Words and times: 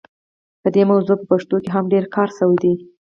په 0.61 0.67
دې 0.75 0.83
موضوع 0.91 1.15
په 1.19 1.25
پښتو 1.31 1.55
کې 1.63 1.69
هم 1.75 1.85
ډېر 1.93 2.05
کار 2.15 2.29
شوی 2.37 2.57
دی. 2.63 2.73